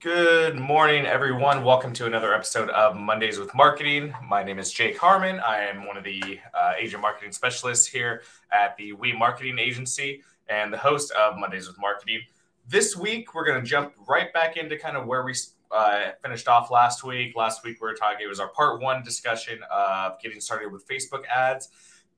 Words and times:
Good 0.00 0.58
morning, 0.58 1.04
everyone. 1.04 1.62
Welcome 1.62 1.92
to 1.92 2.06
another 2.06 2.32
episode 2.32 2.70
of 2.70 2.96
Mondays 2.96 3.38
with 3.38 3.54
Marketing. 3.54 4.14
My 4.26 4.42
name 4.42 4.58
is 4.58 4.72
Jake 4.72 4.96
Harman. 4.96 5.38
I 5.40 5.58
am 5.64 5.86
one 5.86 5.98
of 5.98 6.04
the 6.04 6.40
uh, 6.54 6.72
agent 6.78 7.02
marketing 7.02 7.32
specialists 7.32 7.86
here 7.86 8.22
at 8.50 8.74
the 8.78 8.94
WHE 8.94 9.12
Marketing 9.12 9.58
Agency 9.58 10.22
and 10.48 10.72
the 10.72 10.78
host 10.78 11.10
of 11.10 11.36
Mondays 11.36 11.68
with 11.68 11.78
Marketing. 11.78 12.20
This 12.66 12.96
week, 12.96 13.34
we're 13.34 13.44
going 13.44 13.60
to 13.60 13.66
jump 13.66 13.92
right 14.08 14.32
back 14.32 14.56
into 14.56 14.78
kind 14.78 14.96
of 14.96 15.04
where 15.04 15.22
we 15.22 15.34
uh, 15.70 16.12
finished 16.22 16.48
off 16.48 16.70
last 16.70 17.04
week. 17.04 17.36
Last 17.36 17.62
week, 17.62 17.76
we 17.78 17.86
were 17.86 17.94
talking, 17.94 18.24
it 18.24 18.26
was 18.26 18.40
our 18.40 18.48
part 18.48 18.80
one 18.80 19.02
discussion 19.02 19.58
of 19.70 20.18
getting 20.22 20.40
started 20.40 20.72
with 20.72 20.88
Facebook 20.88 21.26
ads. 21.26 21.68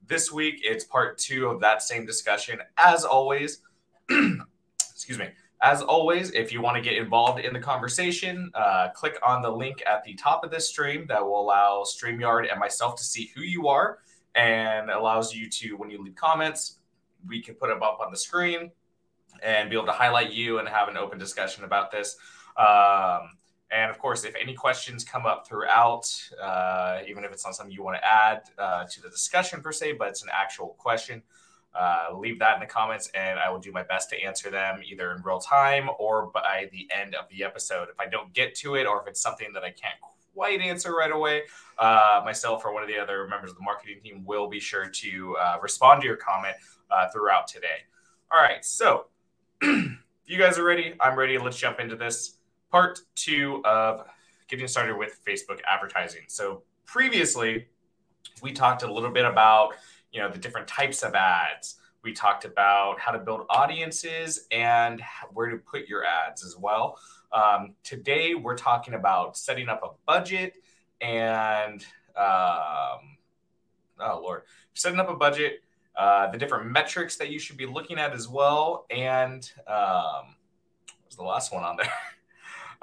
This 0.07 0.31
week, 0.31 0.61
it's 0.63 0.85
part 0.85 1.17
two 1.17 1.47
of 1.47 1.59
that 1.59 1.83
same 1.83 2.05
discussion. 2.05 2.59
As 2.77 3.03
always, 3.03 3.59
excuse 4.09 5.19
me 5.19 5.27
as 5.63 5.81
always, 5.81 6.29
if 6.31 6.51
you 6.51 6.61
want 6.61 6.75
to 6.75 6.81
get 6.81 6.97
involved 6.97 7.39
in 7.39 7.53
the 7.53 7.59
conversation, 7.59 8.51
uh, 8.53 8.89
click 8.89 9.17
on 9.25 9.41
the 9.41 9.49
link 9.49 9.81
at 9.87 10.03
the 10.03 10.13
top 10.15 10.43
of 10.43 10.51
this 10.51 10.67
stream 10.67 11.05
that 11.07 11.23
will 11.23 11.39
allow 11.39 11.83
StreamYard 11.83 12.51
and 12.51 12.59
myself 12.59 12.97
to 12.97 13.03
see 13.03 13.31
who 13.33 13.41
you 13.41 13.69
are 13.69 13.99
and 14.35 14.89
allows 14.89 15.33
you 15.33 15.49
to, 15.49 15.75
when 15.77 15.89
you 15.89 16.03
leave 16.03 16.15
comments, 16.15 16.79
we 17.25 17.41
can 17.41 17.55
put 17.55 17.69
them 17.69 17.81
up 17.81 17.99
on 18.03 18.11
the 18.11 18.17
screen 18.17 18.71
and 19.41 19.69
be 19.69 19.77
able 19.77 19.85
to 19.85 19.93
highlight 19.93 20.33
you 20.33 20.59
and 20.59 20.67
have 20.67 20.89
an 20.89 20.97
open 20.97 21.17
discussion 21.17 21.63
about 21.63 21.91
this. 21.91 22.17
Um, 22.57 23.37
and 23.71 23.89
of 23.89 23.97
course, 23.99 24.25
if 24.25 24.35
any 24.35 24.53
questions 24.53 25.05
come 25.05 25.25
up 25.25 25.47
throughout, 25.47 26.13
uh, 26.41 26.99
even 27.07 27.23
if 27.23 27.31
it's 27.31 27.45
not 27.45 27.55
something 27.55 27.73
you 27.73 27.83
want 27.83 27.95
to 27.95 28.05
add 28.05 28.41
uh, 28.57 28.83
to 28.83 29.01
the 29.01 29.09
discussion 29.09 29.61
per 29.61 29.71
se, 29.71 29.93
but 29.93 30.09
it's 30.09 30.23
an 30.23 30.29
actual 30.33 30.75
question, 30.77 31.23
uh, 31.75 32.07
leave 32.15 32.39
that 32.39 32.55
in 32.55 32.59
the 32.59 32.67
comments 32.67 33.09
and 33.15 33.39
I 33.39 33.49
will 33.49 33.59
do 33.59 33.71
my 33.71 33.83
best 33.83 34.09
to 34.11 34.21
answer 34.21 34.49
them 34.49 34.81
either 34.85 35.11
in 35.11 35.21
real 35.23 35.39
time 35.39 35.89
or 35.99 36.27
by 36.27 36.69
the 36.71 36.87
end 36.95 37.15
of 37.15 37.25
the 37.29 37.43
episode. 37.43 37.89
If 37.89 37.99
I 37.99 38.05
don't 38.07 38.31
get 38.33 38.55
to 38.55 38.75
it 38.75 38.85
or 38.85 39.01
if 39.01 39.07
it's 39.07 39.21
something 39.21 39.51
that 39.53 39.63
I 39.63 39.71
can't 39.71 39.95
quite 40.33 40.61
answer 40.61 40.93
right 40.93 41.11
away, 41.11 41.43
uh, 41.79 42.21
myself 42.23 42.63
or 42.65 42.73
one 42.73 42.83
of 42.83 42.89
the 42.89 42.97
other 42.97 43.27
members 43.27 43.51
of 43.51 43.57
the 43.57 43.63
marketing 43.63 43.99
team 44.03 44.23
will 44.25 44.47
be 44.47 44.59
sure 44.59 44.87
to 44.87 45.35
uh, 45.37 45.57
respond 45.61 46.01
to 46.01 46.07
your 46.07 46.17
comment 46.17 46.55
uh, 46.91 47.09
throughout 47.09 47.47
today. 47.47 47.85
All 48.31 48.41
right, 48.41 48.63
so 48.63 49.05
you 49.61 50.37
guys 50.37 50.57
are 50.57 50.63
ready. 50.63 50.95
I'm 50.99 51.17
ready. 51.17 51.37
Let's 51.37 51.57
jump 51.57 51.79
into 51.79 51.95
this 51.95 52.37
part 52.71 52.99
two 53.15 53.61
of 53.65 54.05
getting 54.47 54.67
started 54.67 54.97
with 54.97 55.19
Facebook 55.27 55.59
advertising. 55.67 56.23
So 56.27 56.63
previously, 56.85 57.67
we 58.41 58.51
talked 58.51 58.83
a 58.83 58.91
little 58.91 59.11
bit 59.11 59.25
about 59.25 59.73
you 60.13 60.21
know 60.21 60.29
the 60.29 60.37
different 60.37 60.67
types 60.67 61.03
of 61.03 61.15
ads. 61.15 61.75
We 62.03 62.13
talked 62.13 62.45
about 62.45 62.99
how 62.99 63.11
to 63.11 63.19
build 63.19 63.45
audiences 63.49 64.47
and 64.51 65.01
where 65.31 65.49
to 65.49 65.57
put 65.57 65.87
your 65.87 66.05
ads 66.05 66.45
as 66.45 66.55
well. 66.57 66.99
Um, 67.31 67.73
today 67.83 68.35
we're 68.35 68.57
talking 68.57 68.93
about 68.93 69.35
setting 69.37 69.67
up 69.67 69.81
a 69.83 69.89
budget 70.05 70.53
and 71.01 71.83
um, 72.15 73.17
oh 73.99 74.21
lord. 74.21 74.43
Setting 74.75 74.99
up 74.99 75.09
a 75.09 75.15
budget 75.15 75.63
uh, 75.95 76.29
the 76.31 76.37
different 76.37 76.71
metrics 76.71 77.17
that 77.17 77.29
you 77.29 77.39
should 77.39 77.57
be 77.57 77.65
looking 77.65 77.99
at 77.99 78.13
as 78.13 78.27
well 78.27 78.85
and 78.89 79.51
um, 79.67 80.35
what 80.87 81.07
was 81.07 81.15
the 81.15 81.23
last 81.23 81.53
one 81.53 81.63
on 81.63 81.77
there 81.77 81.91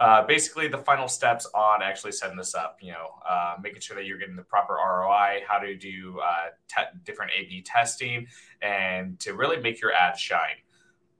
uh, 0.01 0.27
basically 0.27 0.67
the 0.67 0.79
final 0.79 1.07
steps 1.07 1.47
on 1.55 1.83
actually 1.83 2.11
setting 2.11 2.37
this 2.37 2.55
up, 2.55 2.79
you 2.81 2.91
know, 2.91 3.11
uh, 3.29 3.57
making 3.63 3.81
sure 3.81 3.95
that 3.95 4.07
you're 4.07 4.17
getting 4.17 4.35
the 4.35 4.43
proper 4.43 4.75
ROI, 4.75 5.43
how 5.47 5.59
to 5.59 5.77
do 5.77 6.19
uh, 6.25 6.47
te- 6.69 6.99
different 7.05 7.33
A/B 7.39 7.63
testing, 7.63 8.27
and 8.63 9.21
to 9.21 9.35
really 9.35 9.61
make 9.61 9.81
your 9.81 9.93
ad 9.93 10.19
shine. 10.19 10.57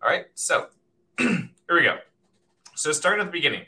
All 0.03 0.09
right, 0.09 0.25
so 0.35 0.69
here 1.19 1.51
we 1.69 1.83
go. 1.83 1.99
So 2.75 2.91
starting 2.93 3.21
at 3.21 3.27
the 3.27 3.33
beginning, 3.33 3.67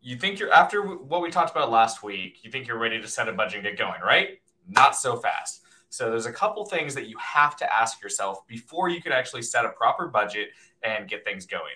you 0.00 0.16
think 0.16 0.38
you're 0.38 0.52
after 0.52 0.82
what 0.82 1.20
we 1.20 1.28
talked 1.30 1.50
about 1.50 1.72
last 1.72 2.04
week. 2.04 2.44
You 2.44 2.50
think 2.52 2.68
you're 2.68 2.78
ready 2.78 3.02
to 3.02 3.08
set 3.08 3.28
a 3.28 3.32
budget 3.32 3.56
and 3.56 3.64
get 3.64 3.76
going, 3.76 4.00
right? 4.02 4.40
Not 4.68 4.94
so 4.94 5.16
fast. 5.16 5.62
So 5.88 6.10
there's 6.10 6.26
a 6.26 6.32
couple 6.32 6.64
things 6.64 6.94
that 6.94 7.08
you 7.08 7.16
have 7.18 7.56
to 7.56 7.74
ask 7.74 8.00
yourself 8.00 8.46
before 8.46 8.88
you 8.88 9.02
can 9.02 9.10
actually 9.10 9.42
set 9.42 9.64
a 9.64 9.70
proper 9.70 10.06
budget 10.06 10.50
and 10.84 11.08
get 11.08 11.24
things 11.24 11.44
going 11.44 11.74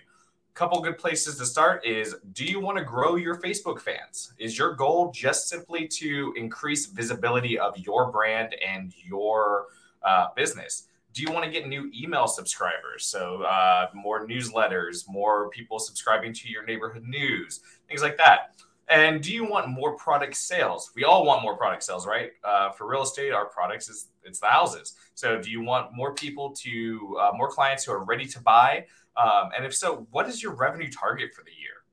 couple 0.55 0.81
good 0.81 0.99
places 0.99 1.37
to 1.39 1.47
start 1.47 1.87
is 1.87 2.17
do 2.33 2.45
you 2.45 2.61
want 2.61 2.79
to 2.79 2.85
grow 2.85 3.17
your 3.17 3.37
Facebook 3.37 3.81
fans? 3.81 4.33
Is 4.39 4.59
your 4.59 4.75
goal 4.75 5.11
just 5.13 5.49
simply 5.49 5.87
to 5.89 6.35
increase 6.37 6.87
visibility 6.87 7.59
of 7.59 7.77
your 7.79 8.11
brand 8.11 8.55
and 8.67 8.93
your 9.05 9.67
uh, 10.03 10.29
business? 10.35 10.89
Do 11.13 11.23
you 11.23 11.33
want 11.33 11.45
to 11.45 11.51
get 11.51 11.67
new 11.67 11.91
email 11.95 12.29
subscribers? 12.29 13.07
So, 13.07 13.43
uh, 13.43 13.89
more 13.95 14.27
newsletters, 14.27 15.09
more 15.09 15.51
people 15.51 15.79
subscribing 15.79 16.33
to 16.35 16.49
your 16.49 16.65
neighborhood 16.65 17.05
news, 17.05 17.61
things 17.89 18.03
like 18.03 18.17
that. 18.19 18.55
And 18.89 19.23
do 19.23 19.33
you 19.33 19.45
want 19.45 19.69
more 19.69 19.97
product 19.97 20.37
sales? 20.37 20.91
We 20.97 21.05
all 21.05 21.25
want 21.25 21.43
more 21.43 21.57
product 21.57 21.85
sales, 21.85 22.09
right? 22.09 22.33
Uh, 22.43 22.71
for 22.71 22.89
real 22.89 23.03
estate, 23.03 23.33
our 23.33 23.47
products 23.47 23.89
is 23.89 24.09
it's 24.25 24.41
the 24.41 24.47
houses. 24.47 24.95
So, 25.15 25.41
do 25.41 25.51
you 25.51 25.63
want 25.63 25.93
more 25.95 26.15
people 26.15 26.51
to 26.63 27.19
uh, 27.21 27.31
more 27.37 27.49
clients 27.49 27.85
who 27.85 27.93
are 27.93 28.05
ready 28.05 28.27
to 28.27 28.41
buy? 28.41 28.87
Um, 29.17 29.51
and 29.57 29.65
if 29.65 29.75
so, 29.75 30.07
what 30.11 30.29
is 30.29 30.43
your 30.43 30.55
revenue 30.55 30.91
target 30.91 31.35
for 31.35 31.43
the 31.45 31.51
year? 31.51 31.85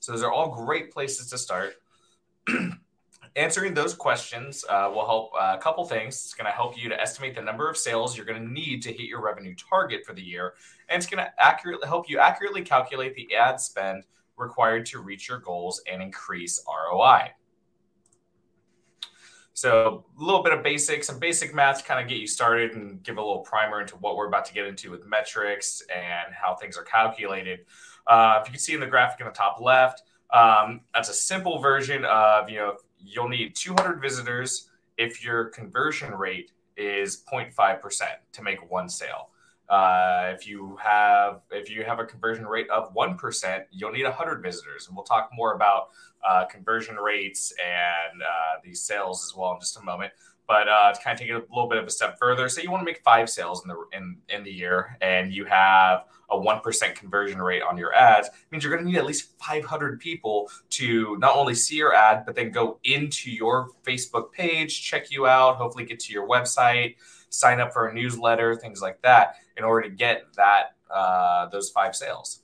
So 0.00 0.12
those 0.12 0.22
are 0.22 0.32
all 0.32 0.54
great 0.54 0.92
places 0.92 1.30
to 1.30 1.38
start. 1.38 1.74
Answering 3.36 3.74
those 3.74 3.92
questions 3.92 4.64
uh, 4.68 4.90
will 4.94 5.04
help 5.04 5.32
uh, 5.34 5.56
a 5.58 5.60
couple 5.60 5.84
things. 5.84 6.14
It's 6.14 6.34
going 6.34 6.46
to 6.46 6.52
help 6.52 6.78
you 6.80 6.88
to 6.88 7.00
estimate 7.00 7.34
the 7.34 7.42
number 7.42 7.68
of 7.68 7.76
sales 7.76 8.16
you're 8.16 8.24
going 8.24 8.42
to 8.42 8.50
need 8.50 8.82
to 8.82 8.92
hit 8.92 9.08
your 9.08 9.20
revenue 9.20 9.54
target 9.54 10.06
for 10.06 10.14
the 10.14 10.22
year, 10.22 10.54
and 10.88 10.96
it's 11.02 11.10
going 11.10 11.22
to 11.22 11.30
accurately 11.38 11.86
help 11.86 12.08
you 12.08 12.18
accurately 12.18 12.62
calculate 12.62 13.14
the 13.14 13.34
ad 13.34 13.60
spend 13.60 14.04
required 14.36 14.86
to 14.86 15.00
reach 15.00 15.28
your 15.28 15.38
goals 15.38 15.82
and 15.90 16.02
increase 16.02 16.62
ROI. 16.66 17.30
So 19.56 20.04
a 20.20 20.22
little 20.22 20.42
bit 20.42 20.52
of 20.52 20.62
basics, 20.62 21.06
some 21.06 21.18
basic 21.18 21.54
math 21.54 21.78
to 21.78 21.84
kind 21.84 21.98
of 21.98 22.10
get 22.10 22.18
you 22.18 22.26
started 22.26 22.72
and 22.72 23.02
give 23.02 23.16
a 23.16 23.22
little 23.22 23.38
primer 23.38 23.80
into 23.80 23.96
what 23.96 24.14
we're 24.14 24.28
about 24.28 24.44
to 24.44 24.52
get 24.52 24.66
into 24.66 24.90
with 24.90 25.06
metrics 25.06 25.82
and 25.90 26.34
how 26.34 26.54
things 26.54 26.76
are 26.76 26.82
calculated. 26.82 27.60
Uh, 28.06 28.40
if 28.42 28.48
you 28.48 28.52
can 28.52 28.60
see 28.60 28.74
in 28.74 28.80
the 28.80 28.86
graphic 28.86 29.18
in 29.20 29.26
the 29.26 29.32
top 29.32 29.58
left, 29.58 30.02
um, 30.30 30.82
that's 30.92 31.08
a 31.08 31.14
simple 31.14 31.58
version 31.58 32.04
of, 32.04 32.50
you 32.50 32.58
know, 32.58 32.76
you'll 32.98 33.30
need 33.30 33.56
200 33.56 33.98
visitors 33.98 34.68
if 34.98 35.24
your 35.24 35.46
conversion 35.46 36.12
rate 36.12 36.52
is 36.76 37.24
0.5% 37.24 38.02
to 38.32 38.42
make 38.42 38.70
one 38.70 38.90
sale. 38.90 39.30
Uh, 39.68 40.32
if 40.34 40.46
you 40.46 40.78
have 40.82 41.40
if 41.50 41.68
you 41.68 41.82
have 41.84 41.98
a 41.98 42.04
conversion 42.04 42.46
rate 42.46 42.68
of 42.70 42.94
one 42.94 43.16
percent, 43.16 43.64
you'll 43.70 43.92
need 43.92 44.06
hundred 44.06 44.42
visitors, 44.42 44.86
and 44.86 44.96
we'll 44.96 45.04
talk 45.04 45.30
more 45.32 45.54
about 45.54 45.88
uh, 46.26 46.44
conversion 46.46 46.96
rates 46.96 47.52
and 47.64 48.22
uh, 48.22 48.60
these 48.62 48.82
sales 48.82 49.24
as 49.24 49.36
well 49.36 49.52
in 49.52 49.60
just 49.60 49.76
a 49.78 49.82
moment. 49.82 50.12
But 50.46 50.68
uh, 50.68 50.92
to 50.92 51.02
kind 51.02 51.14
of 51.14 51.18
take 51.18 51.28
it 51.28 51.32
a 51.32 51.42
little 51.52 51.68
bit 51.68 51.78
of 51.78 51.86
a 51.86 51.90
step 51.90 52.16
further, 52.20 52.48
say 52.48 52.62
you 52.62 52.70
want 52.70 52.82
to 52.82 52.84
make 52.84 53.02
five 53.02 53.28
sales 53.28 53.64
in 53.64 53.68
the 53.68 53.84
in, 53.92 54.18
in 54.28 54.44
the 54.44 54.52
year, 54.52 54.96
and 55.00 55.32
you 55.32 55.44
have 55.46 56.04
a 56.30 56.38
one 56.38 56.60
percent 56.60 56.94
conversion 56.94 57.42
rate 57.42 57.62
on 57.62 57.76
your 57.76 57.92
ads, 57.92 58.28
means 58.52 58.62
you're 58.62 58.72
going 58.72 58.84
to 58.84 58.90
need 58.90 58.98
at 58.98 59.06
least 59.06 59.32
500 59.40 59.98
people 59.98 60.48
to 60.70 61.16
not 61.18 61.36
only 61.36 61.54
see 61.54 61.76
your 61.76 61.92
ad, 61.92 62.24
but 62.24 62.36
then 62.36 62.52
go 62.52 62.78
into 62.84 63.32
your 63.32 63.70
Facebook 63.84 64.30
page, 64.30 64.82
check 64.82 65.10
you 65.10 65.26
out, 65.26 65.56
hopefully 65.56 65.84
get 65.84 65.98
to 66.00 66.12
your 66.12 66.28
website 66.28 66.94
sign 67.36 67.60
up 67.60 67.72
for 67.72 67.88
a 67.88 67.94
newsletter, 67.94 68.56
things 68.56 68.80
like 68.80 69.00
that, 69.02 69.36
in 69.56 69.64
order 69.64 69.88
to 69.88 69.94
get 69.94 70.24
that 70.36 70.76
uh, 70.90 71.48
those 71.48 71.70
five 71.70 71.94
sales. 71.96 72.42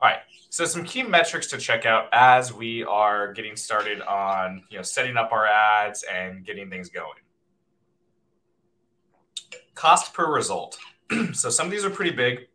All 0.00 0.08
right. 0.08 0.20
So 0.48 0.64
some 0.64 0.84
key 0.84 1.02
metrics 1.02 1.46
to 1.48 1.58
check 1.58 1.86
out 1.86 2.08
as 2.12 2.52
we 2.52 2.82
are 2.84 3.32
getting 3.32 3.54
started 3.54 4.00
on 4.02 4.62
you 4.70 4.78
know 4.78 4.82
setting 4.82 5.16
up 5.16 5.32
our 5.32 5.46
ads 5.46 6.04
and 6.04 6.44
getting 6.44 6.70
things 6.70 6.88
going. 6.88 7.18
Cost 9.74 10.12
per 10.12 10.30
result. 10.30 10.78
so 11.32 11.50
some 11.50 11.66
of 11.66 11.72
these 11.72 11.84
are 11.84 11.90
pretty 11.90 12.10
big. 12.10 12.48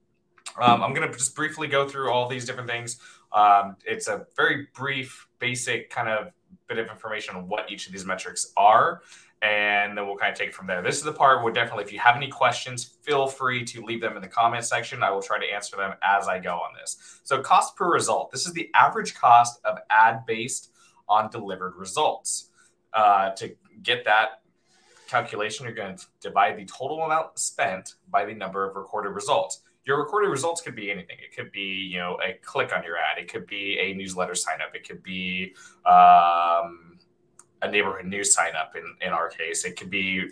Um, 0.59 0.83
I'm 0.83 0.93
going 0.93 1.09
to 1.09 1.17
just 1.17 1.35
briefly 1.35 1.67
go 1.67 1.87
through 1.87 2.11
all 2.11 2.29
these 2.29 2.45
different 2.45 2.69
things. 2.69 2.97
Um, 3.33 3.75
it's 3.85 4.07
a 4.07 4.25
very 4.37 4.67
brief, 4.73 5.27
basic 5.39 5.89
kind 5.89 6.07
of 6.07 6.31
bit 6.67 6.77
of 6.77 6.89
information 6.89 7.35
on 7.35 7.47
what 7.47 7.69
each 7.71 7.85
of 7.87 7.91
these 7.91 8.05
metrics 8.05 8.53
are 8.57 9.01
and 9.41 9.97
then 9.97 10.07
we'll 10.07 10.15
kind 10.15 10.31
of 10.31 10.37
take 10.37 10.49
it 10.49 10.55
from 10.55 10.67
there. 10.67 10.81
This 10.81 10.97
is 10.97 11.03
the 11.03 11.13
part 11.13 11.43
where 11.43 11.53
definitely, 11.53 11.83
if 11.83 11.93
you 11.93 11.99
have 11.99 12.15
any 12.15 12.27
questions, 12.27 12.97
feel 13.03 13.27
free 13.27 13.63
to 13.65 13.83
leave 13.83 14.01
them 14.01 14.15
in 14.15 14.21
the 14.21 14.27
comment 14.27 14.65
section. 14.65 15.03
I 15.03 15.11
will 15.11 15.21
try 15.21 15.39
to 15.39 15.45
answer 15.45 15.75
them 15.75 15.93
as 16.01 16.27
I 16.27 16.39
go 16.39 16.53
on 16.53 16.73
this. 16.79 17.19
So, 17.23 17.41
cost 17.41 17.75
per 17.75 17.91
result 17.91 18.31
this 18.31 18.45
is 18.45 18.53
the 18.53 18.69
average 18.73 19.13
cost 19.15 19.59
of 19.65 19.77
ad 19.89 20.25
based 20.25 20.71
on 21.07 21.29
delivered 21.29 21.75
results. 21.75 22.49
Uh, 22.93 23.31
to 23.31 23.55
get 23.83 24.05
that 24.05 24.41
calculation, 25.07 25.65
you're 25.65 25.75
going 25.75 25.97
to 25.97 26.05
divide 26.21 26.57
the 26.57 26.65
total 26.65 27.01
amount 27.01 27.37
spent 27.37 27.95
by 28.09 28.25
the 28.25 28.33
number 28.33 28.67
of 28.67 28.75
recorded 28.75 29.09
results. 29.09 29.61
Your 29.85 29.99
recorded 29.99 30.29
results 30.29 30.61
could 30.61 30.75
be 30.75 30.89
anything. 30.89 31.17
It 31.23 31.35
could 31.35 31.51
be, 31.51 31.59
you 31.59 31.99
know, 31.99 32.17
a 32.25 32.33
click 32.43 32.75
on 32.75 32.83
your 32.83 32.97
ad. 32.97 33.19
It 33.19 33.31
could 33.31 33.45
be 33.45 33.77
a 33.79 33.93
newsletter 33.93 34.33
sign 34.33 34.61
up. 34.61 34.73
It 34.73 34.87
could 34.87 35.03
be 35.03 35.53
um, 35.85 36.94
a 37.65 37.71
neighborhood 37.71 38.05
news 38.05 38.33
sign 38.33 38.55
up 38.55 38.75
in, 38.75 38.95
in 39.01 39.11
our 39.11 39.29
case. 39.29 39.65
It 39.65 39.77
could 39.77 39.89
be 39.89 40.29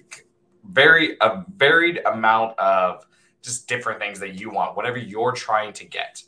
very 0.69 1.17
a 1.19 1.43
varied 1.55 1.99
amount 2.05 2.57
of 2.57 3.05
just 3.41 3.67
different 3.67 3.99
things 3.99 4.19
that 4.19 4.39
you 4.39 4.49
want, 4.49 4.77
whatever 4.77 4.97
you're 4.97 5.33
trying 5.33 5.73
to 5.73 5.85
get. 5.85 6.23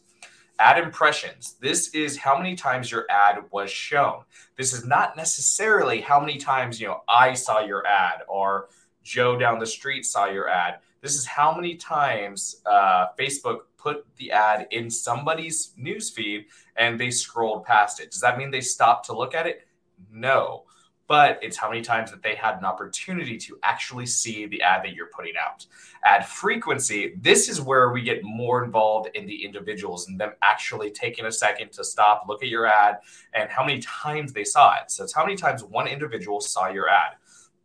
Ad 0.60 0.82
impressions. 0.82 1.56
This 1.60 1.90
is 1.90 2.18
how 2.18 2.38
many 2.38 2.56
times 2.56 2.92
your 2.92 3.06
ad 3.10 3.44
was 3.52 3.70
shown. 3.70 4.22
This 4.58 4.74
is 4.74 4.86
not 4.86 5.16
necessarily 5.16 6.02
how 6.02 6.20
many 6.20 6.38
times, 6.38 6.80
you 6.80 6.88
know, 6.88 7.02
I 7.08 7.34
saw 7.34 7.60
your 7.60 7.86
ad 7.86 8.22
or 8.28 8.70
Joe 9.04 9.38
down 9.38 9.60
the 9.60 9.66
street 9.66 10.06
saw 10.06 10.26
your 10.26 10.50
ad. 10.50 10.80
This 11.02 11.16
is 11.16 11.26
how 11.26 11.54
many 11.54 11.76
times 11.76 12.62
uh, 12.66 13.08
Facebook 13.20 13.60
put 13.78 14.06
the 14.18 14.32
ad 14.32 14.68
in 14.72 14.90
somebody's 14.90 15.74
newsfeed 15.80 16.46
and 16.76 17.00
they 17.00 17.12
scrolled 17.12 17.66
past 17.66 18.00
it. 18.00 18.12
Does 18.12 18.22
that 18.22 18.38
mean 18.38 18.50
they 18.50 18.62
stopped 18.62 19.06
to 19.06 19.16
look 19.16 19.36
at 19.36 19.46
it? 19.46 19.68
No 20.12 20.66
but 21.08 21.40
it's 21.42 21.58
how 21.58 21.70
many 21.70 21.82
times 21.82 22.12
that 22.12 22.24
they 22.24 22.36
had 22.36 22.58
an 22.58 22.66
opportunity 22.66 23.38
to 23.38 23.58
actually 23.64 24.06
see 24.06 24.46
the 24.48 24.62
ad 24.62 24.84
that 24.84 24.94
you're 24.94 25.10
putting 25.16 25.34
out. 25.40 25.66
Ad 26.04 26.26
frequency, 26.26 27.14
this 27.22 27.48
is 27.48 27.62
where 27.62 27.92
we 27.92 28.02
get 28.02 28.24
more 28.24 28.64
involved 28.64 29.10
in 29.14 29.26
the 29.26 29.46
individuals 29.46 30.08
and 30.08 30.20
them 30.20 30.32
actually 30.42 30.90
taking 30.90 31.26
a 31.26 31.32
second 31.32 31.72
to 31.72 31.84
stop, 31.84 32.26
look 32.28 32.44
at 32.44 32.50
your 32.50 32.66
ad, 32.66 32.98
and 33.34 33.50
how 33.50 33.64
many 33.64 33.80
times 33.80 34.34
they 34.34 34.44
saw 34.44 34.76
it. 34.76 34.90
So 34.90 35.04
it's 35.04 35.14
how 35.14 35.24
many 35.24 35.36
times 35.36 35.64
one 35.64 35.88
individual 35.88 36.42
saw 36.42 36.70
your 36.70 36.90
ad. 36.90 37.16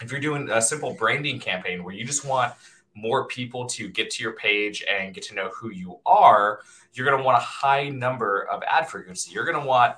if 0.00 0.10
you're 0.10 0.20
doing 0.20 0.50
a 0.50 0.60
simple 0.60 0.94
branding 0.94 1.38
campaign 1.38 1.84
where 1.84 1.94
you 1.94 2.04
just 2.04 2.24
want 2.24 2.52
more 2.94 3.26
people 3.26 3.66
to 3.66 3.88
get 3.88 4.10
to 4.10 4.22
your 4.22 4.32
page 4.32 4.82
and 4.90 5.14
get 5.14 5.22
to 5.24 5.34
know 5.34 5.50
who 5.50 5.70
you 5.70 5.98
are, 6.06 6.60
you're 6.94 7.06
going 7.06 7.18
to 7.18 7.24
want 7.24 7.36
a 7.36 7.44
high 7.44 7.88
number 7.88 8.48
of 8.50 8.62
ad 8.66 8.88
frequency. 8.88 9.32
You're 9.32 9.44
going 9.44 9.60
to 9.60 9.66
want 9.66 9.96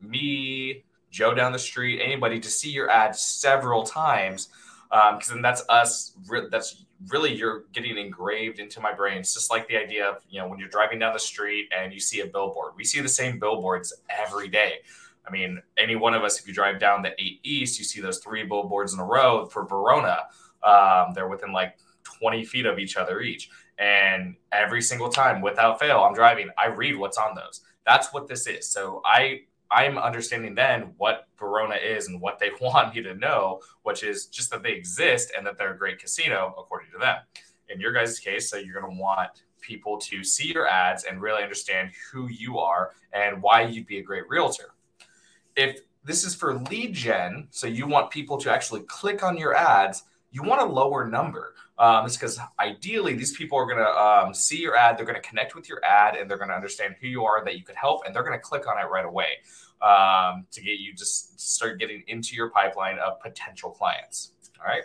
me, 0.00 0.84
Joe 1.10 1.34
down 1.34 1.52
the 1.52 1.58
street, 1.58 2.00
anybody 2.02 2.40
to 2.40 2.48
see 2.48 2.70
your 2.70 2.90
ad 2.90 3.16
several 3.16 3.82
times. 3.82 4.48
Because 4.90 5.30
um, 5.30 5.36
then 5.36 5.42
that's 5.42 5.64
us. 5.68 6.12
Re- 6.28 6.48
that's 6.50 6.84
really 7.08 7.34
you're 7.34 7.64
getting 7.72 7.98
engraved 7.98 8.58
into 8.58 8.80
my 8.80 8.92
brain. 8.92 9.18
It's 9.18 9.34
just 9.34 9.50
like 9.50 9.66
the 9.68 9.76
idea 9.76 10.08
of 10.08 10.22
you 10.28 10.40
know 10.40 10.48
when 10.48 10.58
you're 10.58 10.68
driving 10.68 10.98
down 10.98 11.12
the 11.12 11.18
street 11.18 11.68
and 11.76 11.92
you 11.92 12.00
see 12.00 12.20
a 12.20 12.26
billboard. 12.26 12.74
We 12.76 12.84
see 12.84 13.00
the 13.00 13.08
same 13.08 13.38
billboards 13.38 13.92
every 14.08 14.48
day. 14.48 14.80
I 15.26 15.30
mean, 15.30 15.60
any 15.76 15.96
one 15.96 16.14
of 16.14 16.22
us, 16.22 16.38
if 16.38 16.46
you 16.46 16.54
drive 16.54 16.78
down 16.78 17.02
the 17.02 17.12
8 17.20 17.40
East, 17.42 17.78
you 17.78 17.84
see 17.84 18.00
those 18.00 18.18
three 18.18 18.44
billboards 18.44 18.94
in 18.94 19.00
a 19.00 19.04
row 19.04 19.46
for 19.46 19.66
Verona. 19.66 20.20
Um, 20.62 21.12
they're 21.14 21.28
within 21.28 21.52
like 21.52 21.76
20 22.04 22.44
feet 22.44 22.66
of 22.66 22.78
each 22.78 22.96
other 22.96 23.20
each. 23.20 23.50
And 23.78 24.36
every 24.52 24.80
single 24.80 25.08
time, 25.08 25.40
without 25.42 25.78
fail, 25.78 26.00
I'm 26.00 26.14
driving, 26.14 26.48
I 26.56 26.68
read 26.68 26.96
what's 26.96 27.18
on 27.18 27.34
those. 27.34 27.62
That's 27.84 28.12
what 28.12 28.28
this 28.28 28.46
is. 28.46 28.68
So 28.68 29.02
I 29.04 29.42
I'm 29.70 29.98
understanding 29.98 30.54
then 30.54 30.92
what 30.96 31.28
Verona 31.38 31.76
is 31.76 32.08
and 32.08 32.20
what 32.20 32.38
they 32.38 32.50
want 32.60 32.94
me 32.94 33.02
to 33.02 33.14
know, 33.14 33.60
which 33.82 34.02
is 34.02 34.26
just 34.26 34.50
that 34.50 34.62
they 34.62 34.72
exist 34.72 35.32
and 35.36 35.46
that 35.46 35.58
they're 35.58 35.74
a 35.74 35.78
great 35.78 35.98
casino, 35.98 36.54
according 36.58 36.90
to 36.92 36.98
them. 36.98 37.16
In 37.68 37.80
your 37.80 37.92
guys' 37.92 38.18
case, 38.18 38.48
so 38.48 38.56
you're 38.56 38.80
going 38.80 38.96
to 38.96 39.00
want 39.02 39.30
people 39.60 39.98
to 39.98 40.22
see 40.22 40.52
your 40.52 40.68
ads 40.68 41.04
and 41.04 41.20
really 41.20 41.42
understand 41.42 41.90
who 42.12 42.28
you 42.28 42.58
are 42.58 42.92
and 43.12 43.42
why 43.42 43.62
you'd 43.62 43.86
be 43.86 43.98
a 43.98 44.02
great 44.02 44.28
realtor. 44.28 44.74
If 45.56 45.80
this 46.04 46.24
is 46.24 46.34
for 46.34 46.54
lead 46.54 46.94
gen, 46.94 47.48
so 47.50 47.66
you 47.66 47.88
want 47.88 48.10
people 48.10 48.38
to 48.38 48.52
actually 48.52 48.82
click 48.82 49.24
on 49.24 49.36
your 49.36 49.56
ads, 49.56 50.04
you 50.36 50.42
want 50.42 50.60
a 50.60 50.64
lower 50.66 51.08
number. 51.08 51.54
Um, 51.78 52.04
it's 52.04 52.16
because 52.16 52.38
ideally 52.60 53.14
these 53.14 53.34
people 53.34 53.56
are 53.56 53.64
going 53.64 53.78
to 53.78 53.90
um, 53.90 54.34
see 54.34 54.58
your 54.60 54.76
ad, 54.76 54.98
they're 54.98 55.06
going 55.06 55.20
to 55.20 55.26
connect 55.26 55.54
with 55.54 55.66
your 55.66 55.82
ad, 55.82 56.14
and 56.14 56.30
they're 56.30 56.36
going 56.36 56.50
to 56.50 56.54
understand 56.54 56.94
who 57.00 57.06
you 57.06 57.24
are, 57.24 57.42
that 57.42 57.56
you 57.56 57.64
could 57.64 57.74
help, 57.74 58.02
and 58.04 58.14
they're 58.14 58.22
going 58.22 58.38
to 58.38 58.42
click 58.42 58.68
on 58.68 58.78
it 58.78 58.84
right 58.90 59.06
away 59.06 59.28
um, 59.80 60.46
to 60.52 60.60
get 60.60 60.78
you 60.78 60.92
just 60.92 61.40
start 61.40 61.80
getting 61.80 62.02
into 62.08 62.36
your 62.36 62.50
pipeline 62.50 62.98
of 62.98 63.18
potential 63.20 63.70
clients. 63.70 64.32
All 64.60 64.66
right, 64.66 64.82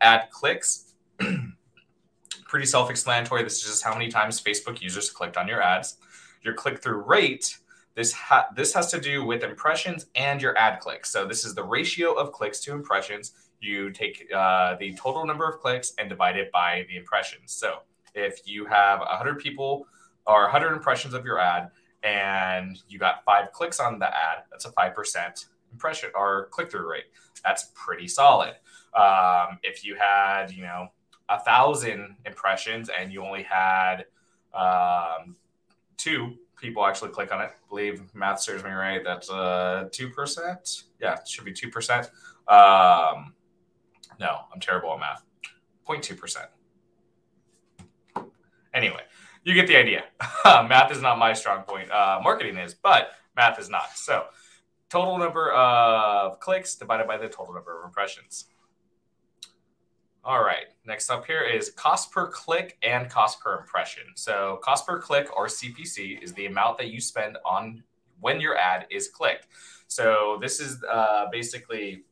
ad 0.00 0.28
clicks. 0.30 0.94
Pretty 2.46 2.66
self-explanatory. 2.66 3.42
This 3.42 3.56
is 3.56 3.62
just 3.64 3.82
how 3.82 3.94
many 3.94 4.08
times 4.08 4.40
Facebook 4.40 4.80
users 4.80 5.10
clicked 5.10 5.36
on 5.36 5.48
your 5.48 5.60
ads. 5.60 5.96
Your 6.42 6.54
click-through 6.54 7.02
rate. 7.02 7.58
This 7.96 8.12
ha- 8.12 8.48
this 8.54 8.72
has 8.74 8.90
to 8.92 9.00
do 9.00 9.24
with 9.24 9.42
impressions 9.42 10.06
and 10.14 10.40
your 10.40 10.56
ad 10.56 10.78
clicks. 10.78 11.10
So 11.10 11.26
this 11.26 11.44
is 11.44 11.54
the 11.54 11.64
ratio 11.64 12.12
of 12.12 12.30
clicks 12.32 12.60
to 12.60 12.72
impressions 12.72 13.32
you 13.64 13.90
take 13.90 14.28
uh, 14.34 14.76
the 14.76 14.94
total 14.94 15.26
number 15.26 15.48
of 15.48 15.60
clicks 15.60 15.94
and 15.98 16.08
divide 16.08 16.36
it 16.36 16.52
by 16.52 16.84
the 16.88 16.96
impressions. 16.96 17.52
So 17.52 17.78
if 18.14 18.40
you 18.46 18.66
have 18.66 19.00
100 19.00 19.38
people 19.38 19.86
or 20.26 20.42
100 20.42 20.72
impressions 20.72 21.14
of 21.14 21.24
your 21.24 21.38
ad 21.38 21.70
and 22.02 22.78
you 22.88 22.98
got 22.98 23.24
five 23.24 23.52
clicks 23.52 23.80
on 23.80 23.98
the 23.98 24.06
ad, 24.06 24.44
that's 24.50 24.66
a 24.66 24.70
5% 24.70 25.46
impression 25.72 26.10
or 26.14 26.48
click 26.50 26.70
through 26.70 26.88
rate. 26.88 27.04
That's 27.44 27.72
pretty 27.74 28.08
solid. 28.08 28.54
Um, 28.94 29.58
if 29.62 29.84
you 29.84 29.96
had, 29.96 30.52
you 30.52 30.62
know, 30.62 30.88
a 31.28 31.40
thousand 31.40 32.16
impressions 32.26 32.90
and 32.96 33.12
you 33.12 33.24
only 33.24 33.42
had 33.42 34.04
um, 34.52 35.36
two 35.96 36.34
people 36.56 36.86
actually 36.86 37.10
click 37.10 37.32
on 37.32 37.40
it, 37.40 37.50
I 37.50 37.68
believe 37.68 38.02
math 38.14 38.40
serves 38.40 38.62
me 38.62 38.70
right. 38.70 39.02
That's 39.02 39.28
uh, 39.30 39.88
2%. 39.90 40.84
Yeah, 41.00 41.14
it 41.14 41.28
should 41.28 41.44
be 41.44 41.52
2%. 41.52 42.08
Um, 42.46 43.33
no, 44.18 44.40
I'm 44.52 44.60
terrible 44.60 44.92
at 44.92 45.00
math. 45.00 45.22
0.2%. 45.88 46.46
Anyway, 48.72 49.02
you 49.44 49.54
get 49.54 49.66
the 49.66 49.76
idea. 49.76 50.04
math 50.44 50.90
is 50.90 51.00
not 51.00 51.18
my 51.18 51.32
strong 51.32 51.62
point. 51.62 51.90
Uh, 51.90 52.20
marketing 52.22 52.56
is, 52.56 52.74
but 52.74 53.10
math 53.36 53.58
is 53.58 53.68
not. 53.68 53.96
So, 53.96 54.24
total 54.88 55.18
number 55.18 55.52
of 55.52 56.40
clicks 56.40 56.74
divided 56.74 57.06
by 57.06 57.16
the 57.16 57.28
total 57.28 57.54
number 57.54 57.78
of 57.78 57.84
impressions. 57.84 58.46
All 60.24 60.42
right, 60.42 60.66
next 60.86 61.10
up 61.10 61.26
here 61.26 61.42
is 61.42 61.70
cost 61.70 62.10
per 62.10 62.28
click 62.28 62.78
and 62.82 63.10
cost 63.10 63.40
per 63.40 63.58
impression. 63.58 64.04
So, 64.16 64.58
cost 64.62 64.86
per 64.86 64.98
click 64.98 65.28
or 65.36 65.46
CPC 65.46 66.22
is 66.22 66.32
the 66.32 66.46
amount 66.46 66.78
that 66.78 66.88
you 66.88 67.00
spend 67.00 67.36
on 67.44 67.82
when 68.20 68.40
your 68.40 68.56
ad 68.56 68.86
is 68.90 69.08
clicked. 69.08 69.46
So, 69.86 70.38
this 70.40 70.60
is 70.60 70.82
uh, 70.90 71.26
basically 71.30 72.04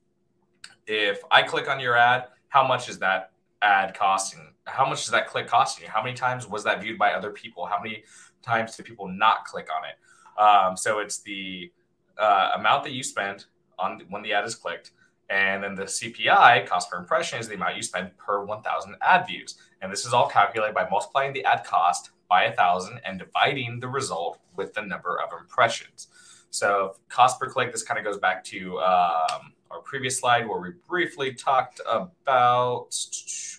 if 0.87 1.23
I 1.31 1.43
click 1.43 1.69
on 1.69 1.81
your 1.81 1.97
ad, 1.97 2.27
how 2.49 2.67
much 2.67 2.89
is 2.89 2.99
that 2.99 3.33
ad 3.63 3.95
costing? 3.95 4.55
How 4.65 4.89
much 4.89 5.05
is 5.05 5.11
that 5.11 5.29
click 5.29 5.47
costing 5.47 5.85
you? 5.85 5.91
How 5.91 6.03
many 6.03 6.15
times 6.15 6.47
was 6.47 6.65
that 6.65 6.81
viewed 6.81 6.99
by 6.99 7.13
other 7.13 7.31
people? 7.31 7.67
How 7.67 7.81
many 7.83 8.05
times 8.43 8.77
did 8.77 8.87
people 8.87 9.09
not 9.09 9.45
click 9.45 9.69
on 9.75 9.85
it? 9.89 10.41
Um, 10.41 10.77
so 10.77 10.99
it's 10.99 11.19
the 11.23 11.73
uh, 12.19 12.51
amount 12.57 12.85
that 12.85 12.93
you 12.93 13.03
spend 13.03 13.47
on 13.79 14.03
when 14.11 14.23
the 14.23 14.33
ad 14.33 14.45
is 14.45 14.55
clicked. 14.55 14.93
And 15.31 15.65
then 15.65 15.75
the 15.75 15.85
CPI, 15.85 16.67
cost 16.67 16.91
per 16.91 16.99
impression, 16.99 17.39
is 17.39 17.49
the 17.49 17.55
amount 17.55 17.77
you 17.77 17.83
spend 17.83 18.17
per 18.19 18.45
1,000 18.45 18.97
ad 19.01 19.27
views. 19.27 19.57
And 19.81 19.91
this 19.91 20.05
is 20.05 20.13
all 20.13 20.29
calculated 20.29 20.75
by 20.75 20.89
multiplying 20.89 21.33
the 21.33 21.45
ad 21.45 21.65
cost 21.65 22.11
by 22.29 22.45
1,000 22.47 23.01
and 23.05 23.19
dividing 23.19 23.81
the 23.81 23.89
result 23.89 24.39
with 24.57 24.75
the 24.75 24.83
number 24.83 25.19
of 25.21 25.31
impressions. 25.41 26.09
So 26.51 26.97
cost 27.09 27.41
per 27.41 27.49
click, 27.49 27.73
this 27.73 27.83
kind 27.83 27.99
of 27.99 28.05
goes 28.05 28.19
back 28.19 28.45
to 28.45 28.79
um, 28.81 29.55
our 29.73 29.81
previous 29.81 30.21
slide 30.21 30.47
where 30.49 30.61
we 30.61 30.71
briefly 30.89 31.33
talked 31.33 31.81
about 31.87 32.95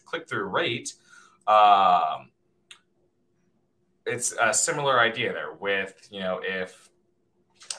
click-through 0.05 0.45
rate. 0.45 0.93
Um, 1.47 2.29
it's 4.05 4.33
a 4.39 4.53
similar 4.53 4.99
idea 4.99 5.33
there 5.33 5.53
with, 5.53 6.07
you 6.11 6.19
know, 6.19 6.39
if 6.43 6.89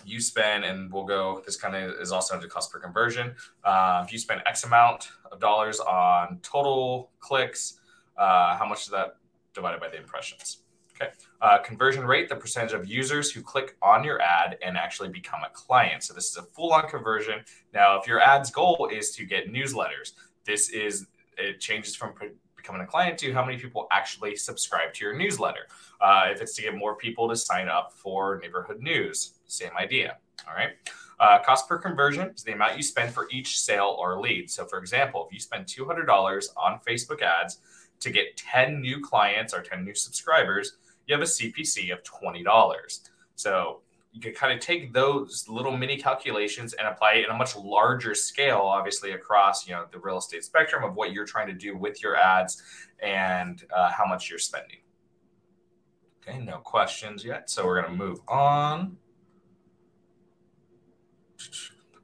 you 0.04 0.20
spend, 0.20 0.64
and 0.64 0.92
we'll 0.92 1.04
go, 1.04 1.42
this 1.46 1.56
kind 1.56 1.76
of 1.76 1.94
is 2.00 2.12
also 2.12 2.34
under 2.34 2.48
cost 2.48 2.72
per 2.72 2.78
conversion. 2.78 3.34
Uh, 3.62 4.02
if 4.04 4.12
you 4.12 4.18
spend 4.18 4.42
X 4.46 4.64
amount 4.64 5.08
of 5.30 5.38
dollars 5.40 5.80
on 5.80 6.40
total 6.42 7.10
clicks, 7.20 7.80
uh, 8.16 8.56
how 8.56 8.66
much 8.66 8.82
is 8.82 8.88
that 8.88 9.16
divided 9.54 9.80
by 9.80 9.88
the 9.88 9.96
impressions? 9.96 10.63
Okay. 11.00 11.10
Uh, 11.40 11.58
conversion 11.58 12.04
rate, 12.04 12.28
the 12.28 12.36
percentage 12.36 12.72
of 12.72 12.86
users 12.86 13.30
who 13.30 13.42
click 13.42 13.76
on 13.82 14.04
your 14.04 14.20
ad 14.20 14.58
and 14.62 14.76
actually 14.76 15.08
become 15.08 15.40
a 15.44 15.50
client. 15.50 16.02
So 16.04 16.14
this 16.14 16.30
is 16.30 16.36
a 16.36 16.42
full 16.42 16.72
on 16.72 16.88
conversion. 16.88 17.40
Now, 17.72 17.98
if 17.98 18.06
your 18.06 18.20
ad's 18.20 18.50
goal 18.50 18.88
is 18.92 19.10
to 19.16 19.24
get 19.24 19.52
newsletters, 19.52 20.12
this 20.44 20.70
is, 20.70 21.06
it 21.36 21.60
changes 21.60 21.96
from 21.96 22.14
becoming 22.56 22.82
a 22.82 22.86
client 22.86 23.18
to 23.18 23.32
how 23.32 23.44
many 23.44 23.58
people 23.58 23.88
actually 23.90 24.36
subscribe 24.36 24.94
to 24.94 25.04
your 25.04 25.16
newsletter. 25.16 25.66
Uh, 26.00 26.28
if 26.30 26.40
it's 26.40 26.54
to 26.54 26.62
get 26.62 26.76
more 26.76 26.96
people 26.96 27.28
to 27.28 27.36
sign 27.36 27.68
up 27.68 27.92
for 27.92 28.38
neighborhood 28.42 28.80
news, 28.80 29.34
same 29.46 29.72
idea. 29.76 30.16
All 30.48 30.54
right. 30.54 30.70
Uh, 31.20 31.38
cost 31.42 31.68
per 31.68 31.78
conversion 31.78 32.30
is 32.34 32.42
the 32.42 32.52
amount 32.52 32.76
you 32.76 32.82
spend 32.82 33.12
for 33.12 33.28
each 33.30 33.60
sale 33.60 33.96
or 33.98 34.20
lead. 34.20 34.50
So, 34.50 34.64
for 34.64 34.78
example, 34.78 35.26
if 35.26 35.32
you 35.32 35.40
spend 35.40 35.66
$200 35.66 36.06
on 36.56 36.80
Facebook 36.86 37.22
ads 37.22 37.58
to 38.00 38.10
get 38.10 38.36
10 38.36 38.80
new 38.80 39.00
clients 39.00 39.54
or 39.54 39.62
10 39.62 39.84
new 39.84 39.94
subscribers, 39.94 40.76
you 41.06 41.14
have 41.14 41.22
a 41.22 41.26
CPC 41.26 41.92
of 41.92 42.02
$20. 42.02 43.08
So 43.34 43.80
you 44.14 44.20
can 44.20 44.32
kind 44.32 44.52
of 44.52 44.60
take 44.60 44.92
those 44.92 45.46
little 45.48 45.76
mini 45.76 45.96
calculations 45.96 46.72
and 46.74 46.86
apply 46.86 47.14
it 47.14 47.24
in 47.24 47.30
a 47.30 47.36
much 47.36 47.56
larger 47.56 48.14
scale, 48.14 48.60
obviously 48.60 49.10
across 49.10 49.66
you 49.66 49.74
know 49.74 49.86
the 49.90 49.98
real 49.98 50.18
estate 50.18 50.44
spectrum 50.44 50.84
of 50.84 50.94
what 50.94 51.12
you're 51.12 51.26
trying 51.26 51.48
to 51.48 51.52
do 51.52 51.76
with 51.76 52.00
your 52.00 52.16
ads 52.16 52.62
and 53.02 53.64
uh, 53.74 53.90
how 53.90 54.06
much 54.06 54.30
you're 54.30 54.38
spending. 54.38 54.78
Okay, 56.22 56.38
no 56.38 56.58
questions 56.58 57.24
yet, 57.24 57.50
so 57.50 57.66
we're 57.66 57.82
gonna 57.82 57.92
move 57.92 58.20
on. 58.28 58.96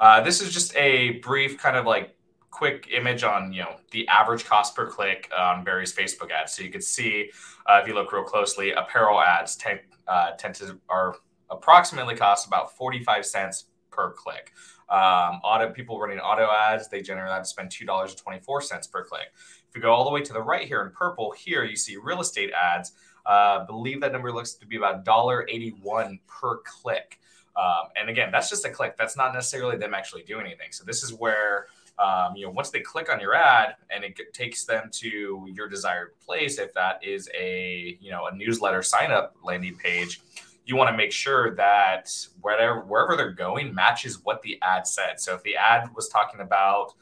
Uh, 0.00 0.20
this 0.20 0.40
is 0.40 0.52
just 0.52 0.74
a 0.76 1.12
brief 1.18 1.58
kind 1.58 1.76
of 1.76 1.86
like 1.86 2.16
quick 2.50 2.88
image 2.92 3.22
on 3.22 3.52
you 3.52 3.62
know 3.62 3.76
the 3.90 4.06
average 4.08 4.44
cost 4.44 4.74
per 4.74 4.86
click 4.86 5.30
on 5.36 5.64
various 5.64 5.92
Facebook 5.92 6.30
ads. 6.30 6.52
So 6.52 6.62
you 6.62 6.70
can 6.70 6.82
see 6.82 7.30
uh, 7.66 7.80
if 7.82 7.88
you 7.88 7.94
look 7.94 8.12
real 8.12 8.24
closely, 8.24 8.72
apparel 8.72 9.20
ads 9.20 9.56
tend 9.56 9.80
uh, 10.08 10.32
tend 10.32 10.54
to 10.56 10.78
are 10.88 11.16
approximately 11.50 12.14
cost 12.14 12.46
about 12.46 12.76
forty 12.76 13.02
five 13.02 13.24
cents 13.24 13.66
per 13.90 14.12
click. 14.12 14.52
Um, 14.88 15.40
auto 15.44 15.70
people 15.70 16.00
running 16.00 16.18
auto 16.18 16.48
ads 16.50 16.88
they 16.88 17.00
generally 17.00 17.32
have 17.32 17.44
to 17.44 17.48
spend 17.48 17.70
two 17.70 17.86
dollars 17.86 18.10
and 18.10 18.20
twenty 18.20 18.40
four 18.40 18.60
cents 18.60 18.86
per 18.86 19.04
click. 19.04 19.32
If 19.70 19.76
you 19.76 19.82
go 19.82 19.92
all 19.92 20.04
the 20.04 20.10
way 20.10 20.20
to 20.22 20.32
the 20.32 20.42
right 20.42 20.66
here 20.66 20.82
in 20.82 20.90
purple, 20.90 21.30
here 21.30 21.62
you 21.64 21.76
see 21.76 21.96
real 21.96 22.20
estate 22.20 22.50
ads. 22.52 22.92
Uh, 23.24 23.64
believe 23.66 24.00
that 24.00 24.10
number 24.12 24.32
looks 24.32 24.54
to 24.54 24.66
be 24.66 24.76
about 24.76 25.04
$1.81 25.04 26.18
per 26.26 26.56
click. 26.64 27.20
Um, 27.54 27.88
and 27.94 28.08
again, 28.08 28.30
that's 28.32 28.48
just 28.48 28.64
a 28.64 28.70
click. 28.70 28.96
That's 28.96 29.16
not 29.16 29.32
necessarily 29.32 29.76
them 29.76 29.94
actually 29.94 30.22
doing 30.22 30.46
anything. 30.46 30.72
So 30.72 30.84
this 30.84 31.04
is 31.04 31.12
where 31.12 31.66
um, 31.98 32.34
you 32.34 32.46
know 32.46 32.52
once 32.52 32.70
they 32.70 32.80
click 32.80 33.12
on 33.12 33.20
your 33.20 33.34
ad 33.34 33.74
and 33.90 34.04
it 34.04 34.18
takes 34.32 34.64
them 34.64 34.88
to 34.92 35.46
your 35.52 35.68
desired 35.68 36.18
place, 36.24 36.58
if 36.58 36.72
that 36.74 37.02
is 37.04 37.28
a 37.38 37.98
you 38.00 38.10
know 38.10 38.26
a 38.26 38.34
newsletter 38.34 38.82
sign 38.82 39.10
up 39.10 39.36
landing 39.42 39.76
page, 39.76 40.20
you 40.64 40.76
want 40.76 40.90
to 40.90 40.96
make 40.96 41.12
sure 41.12 41.54
that 41.56 42.10
wherever 42.40 42.80
wherever 42.80 43.16
they're 43.16 43.32
going 43.32 43.74
matches 43.74 44.20
what 44.24 44.40
the 44.42 44.58
ad 44.62 44.86
said. 44.86 45.20
So 45.20 45.34
if 45.34 45.42
the 45.42 45.56
ad 45.56 45.90
was 45.94 46.08
talking 46.08 46.40
about 46.40 46.92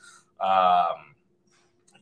um, 0.41 1.15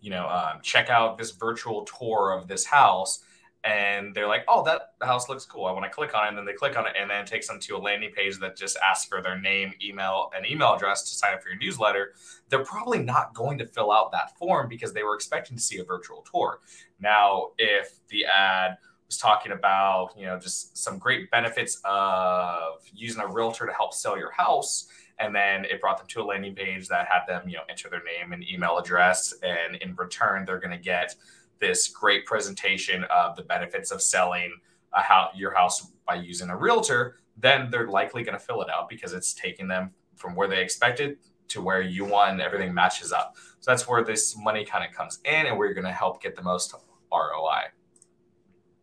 you 0.01 0.11
know 0.11 0.29
um, 0.29 0.61
check 0.63 0.89
out 0.89 1.19
this 1.19 1.33
virtual 1.33 1.85
tour 1.85 2.33
of 2.33 2.49
this 2.49 2.65
house 2.65 3.21
and 3.67 4.15
they're 4.15 4.29
like, 4.29 4.45
"Oh, 4.47 4.63
that 4.65 4.93
house 5.03 5.29
looks 5.29 5.45
cool. 5.45 5.65
I 5.67 5.73
want 5.73 5.85
to 5.85 5.91
click 5.91 6.15
on 6.15 6.25
it." 6.25 6.29
And 6.29 6.39
then 6.39 6.45
they 6.45 6.53
click 6.53 6.79
on 6.79 6.87
it, 6.87 6.95
and 6.99 7.11
then 7.11 7.23
it 7.23 7.27
takes 7.27 7.49
them 7.49 7.59
to 7.61 7.77
a 7.77 7.79
landing 7.79 8.13
page 8.13 8.39
that 8.39 8.57
just 8.57 8.77
asks 8.79 9.07
for 9.07 9.21
their 9.21 9.39
name, 9.39 9.73
email, 9.83 10.31
and 10.37 10.47
email 10.47 10.73
address 10.75 11.03
to 11.11 11.15
sign 11.17 11.35
up 11.35 11.43
for 11.43 11.49
your 11.49 11.59
newsletter. 11.59 12.15
They're 12.49 12.65
probably 12.65 13.01
not 13.01 13.35
going 13.35 13.59
to 13.59 13.67
fill 13.67 13.91
out 13.91 14.13
that 14.13 14.39
form 14.39 14.69
because 14.69 14.93
they 14.93 15.03
were 15.03 15.15
expecting 15.17 15.57
to 15.57 15.63
see 15.63 15.79
a 15.79 15.85
virtual 15.85 16.25
tour. 16.31 16.61
Now, 17.01 17.49
if 17.59 17.99
the 18.09 18.25
ad 18.27 18.79
was 19.07 19.19
talking 19.19 19.53
about, 19.53 20.11
you 20.17 20.27
know, 20.27 20.39
just 20.39 20.77
some 20.77 20.99
great 20.99 21.31
benefits 21.31 21.81
of 21.85 22.81
using 22.93 23.23
a 23.23 23.27
realtor 23.27 23.67
to 23.67 23.73
help 23.73 23.95
sell 23.95 24.17
your 24.17 24.31
house, 24.31 24.89
and 25.19 25.35
then 25.35 25.65
it 25.65 25.81
brought 25.81 25.99
them 25.99 26.07
to 26.07 26.21
a 26.21 26.25
landing 26.25 26.55
page 26.55 26.89
that 26.89 27.09
had 27.09 27.27
them, 27.27 27.49
you 27.49 27.57
know, 27.57 27.63
enter 27.69 27.89
their 27.89 28.03
name 28.05 28.33
and 28.33 28.49
email 28.49 28.79
address, 28.79 29.35
and 29.43 29.77
in 29.77 29.95
return, 29.97 30.45
they're 30.45 30.61
going 30.61 30.77
to 30.77 30.79
get 30.79 31.17
this 31.61 31.89
great 31.89 32.27
presentation 32.27 33.05
of 33.05 33.37
the 33.37 33.43
benefits 33.43 33.91
of 33.91 34.03
selling 34.03 34.53
a 34.93 35.03
house, 35.03 35.33
your 35.35 35.55
house 35.55 35.93
by 36.07 36.15
using 36.15 36.51
a 36.51 36.57
realtor, 36.57 37.17
then 37.37 37.71
they're 37.71 37.89
likely 37.89 38.23
going 38.23 38.39
to 38.39 38.45
fill 38.45 38.63
it 38.63 38.71
out 38.71 38.89
because 38.89 39.13
it's 39.13 39.35
taking 39.35 39.69
them 39.69 39.91
from 40.15 40.35
where 40.35 40.49
they 40.49 40.63
expected 40.63 41.19
to 41.49 41.61
where 41.61 41.81
you 41.81 42.05
want 42.05 42.33
and 42.33 42.41
everything 42.41 42.73
matches 42.73 43.13
up. 43.13 43.37
So 43.61 43.71
that's 43.71 43.87
where 43.87 44.03
this 44.03 44.37
money 44.37 44.65
kind 44.65 44.85
of 44.85 44.95
comes 44.95 45.21
in 45.25 45.47
and 45.47 45.59
we're 45.59 45.75
going 45.75 45.87
to 45.87 45.93
help 45.93 46.23
get 46.23 46.35
the 46.35 46.43
most 46.43 46.75
ROI. 47.13 47.67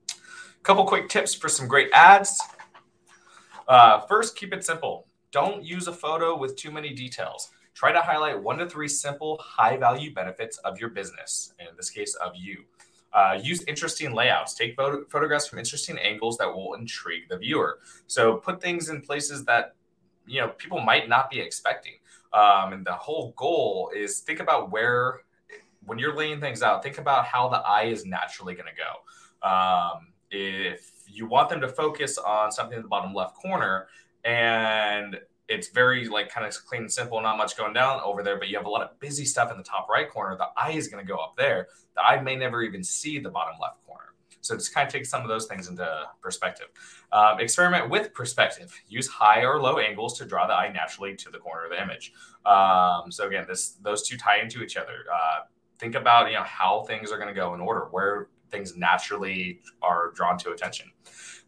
A 0.09 0.63
couple 0.63 0.85
quick 0.85 1.09
tips 1.09 1.33
for 1.33 1.49
some 1.49 1.67
great 1.67 1.89
ads. 1.93 2.41
Uh, 3.67 3.99
first, 4.01 4.35
keep 4.35 4.53
it 4.53 4.63
simple. 4.63 5.07
Don't 5.31 5.63
use 5.63 5.87
a 5.87 5.93
photo 5.93 6.37
with 6.37 6.55
too 6.55 6.71
many 6.71 6.93
details. 6.93 7.49
Try 7.73 7.91
to 7.91 8.01
highlight 8.01 8.41
one 8.41 8.57
to 8.59 8.69
three 8.69 8.87
simple, 8.87 9.37
high 9.39 9.77
value 9.77 10.13
benefits 10.13 10.57
of 10.59 10.79
your 10.79 10.89
business, 10.89 11.53
in 11.59 11.75
this 11.75 11.89
case, 11.89 12.15
of 12.15 12.33
you. 12.35 12.63
Uh, 13.13 13.39
use 13.41 13.63
interesting 13.63 14.13
layouts. 14.13 14.55
Take 14.55 14.75
photo- 14.75 15.05
photographs 15.09 15.47
from 15.47 15.59
interesting 15.59 15.97
angles 15.99 16.37
that 16.37 16.47
will 16.47 16.73
intrigue 16.75 17.29
the 17.29 17.37
viewer. 17.37 17.79
So 18.07 18.37
put 18.37 18.61
things 18.61 18.89
in 18.89 19.01
places 19.01 19.45
that 19.45 19.75
you 20.25 20.41
know 20.41 20.49
people 20.49 20.79
might 20.79 21.09
not 21.09 21.29
be 21.29 21.39
expecting. 21.39 21.93
Um, 22.33 22.73
and 22.73 22.85
the 22.85 22.93
whole 22.93 23.33
goal 23.37 23.91
is 23.95 24.19
think 24.19 24.39
about 24.39 24.71
where, 24.71 25.21
when 25.85 25.99
you're 25.99 26.15
laying 26.15 26.39
things 26.39 26.63
out, 26.63 26.81
think 26.81 26.97
about 26.97 27.25
how 27.25 27.47
the 27.49 27.57
eye 27.57 27.83
is 27.83 28.05
naturally 28.05 28.55
going 28.55 28.69
to 28.73 28.73
go. 28.75 29.47
Um, 29.47 30.13
if 30.31 30.91
you 31.07 31.27
want 31.27 31.49
them 31.49 31.61
to 31.61 31.67
focus 31.67 32.17
on 32.17 32.51
something 32.51 32.77
in 32.77 32.81
the 32.81 32.87
bottom 32.87 33.13
left 33.13 33.35
corner 33.35 33.87
and 34.23 35.19
it's 35.53 35.69
very 35.69 36.07
like 36.07 36.29
kind 36.29 36.45
of 36.45 36.53
clean 36.65 36.81
and 36.81 36.91
simple, 36.91 37.22
not 37.22 37.38
much 37.38 37.55
going 37.55 37.74
down 37.74 38.01
over 38.03 38.24
there, 38.24 38.38
but 38.38 38.48
you 38.50 38.57
have 38.57 38.65
a 38.65 38.69
lot 38.69 38.81
of 38.81 39.00
busy 39.00 39.25
stuff 39.25 39.51
in 39.51 39.57
the 39.57 39.63
top 39.63 39.88
right 39.89 40.10
corner. 40.10 40.36
The 40.36 40.48
eye 40.57 40.72
is 40.72 40.88
going 40.88 41.05
to 41.05 41.07
go 41.07 41.17
up 41.17 41.36
there. 41.38 41.67
The 41.95 42.01
eye 42.01 42.22
may 42.22 42.36
never 42.36 42.63
even 42.63 42.83
see 42.83 43.19
the 43.19 43.29
bottom 43.29 43.55
left 43.62 43.86
corner. 43.86 44.13
So 44.41 44.55
just 44.55 44.74
kind 44.74 44.86
of 44.86 44.91
take 44.91 45.05
some 45.05 45.22
of 45.22 45.29
those 45.29 45.45
things 45.45 45.69
into 45.69 45.88
perspective. 46.22 46.67
Um, 47.13 47.39
experiment 47.39 47.89
with 47.89 48.13
perspective. 48.13 48.77
Use 48.89 49.07
high 49.07 49.43
or 49.43 49.62
low 49.62 49.77
angles 49.77 50.17
to 50.17 50.25
draw 50.25 50.45
the 50.48 50.53
eye 50.53 50.72
naturally 50.72 51.15
to 51.15 51.29
the 51.29 51.38
corner 51.38 51.65
of 51.65 51.72
the 51.72 51.81
image. 51.81 52.12
Um, 52.45 53.10
so 53.10 53.27
again, 53.27 53.45
this 53.48 53.77
those 53.81 54.05
two 54.05 54.17
tie 54.17 54.41
into 54.41 54.62
each 54.62 54.75
other. 54.75 55.05
Uh, 55.13 55.45
think 55.79 55.95
about 55.95 56.27
you 56.27 56.33
know 56.33 56.43
how 56.43 56.83
things 56.83 57.12
are 57.12 57.17
going 57.17 57.29
to 57.29 57.33
go 57.33 57.53
in 57.53 57.62
order, 57.62 57.88
where 57.91 58.27
things 58.51 58.75
naturally 58.75 59.62
are 59.81 60.12
drawn 60.12 60.38
to 60.39 60.51
attention. 60.51 60.91